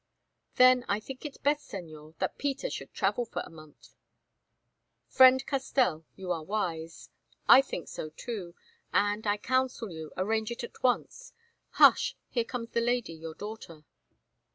"Then 0.55 0.83
I 0.89 0.99
think 0.99 1.25
it 1.25 1.33
is 1.33 1.37
best, 1.37 1.69
Señor, 1.71 2.17
that 2.17 2.39
Peter 2.39 2.71
should 2.71 2.91
travel 2.91 3.23
for 3.23 3.43
a 3.45 3.51
month." 3.51 3.89
"Friend 5.07 5.45
Castell, 5.45 6.05
you 6.15 6.31
are 6.31 6.41
wise; 6.43 7.11
I 7.47 7.61
think 7.61 7.87
so 7.87 8.09
too, 8.09 8.55
and, 8.91 9.27
I 9.27 9.37
counsel 9.37 9.91
you, 9.91 10.11
arrange 10.17 10.49
it 10.49 10.63
at 10.63 10.81
once. 10.81 11.33
Hush! 11.73 12.17
here 12.29 12.45
comes 12.45 12.71
the 12.71 12.81
lady, 12.81 13.13
your 13.13 13.35
daughter." 13.35 13.83